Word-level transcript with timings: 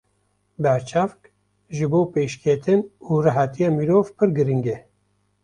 Berçavk 0.63 1.19
ji 1.75 1.85
bo 1.91 2.01
pêşketin 2.13 2.81
û 3.09 3.11
rehetiya 3.25 3.69
mirov 3.77 4.07
pir 4.17 4.29
girîng 4.37 4.65
e. 4.75 4.77